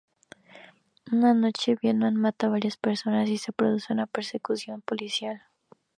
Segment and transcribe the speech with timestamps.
[1.11, 5.43] Una noche, Bateman mata a varias personas y se produce una persecución policial.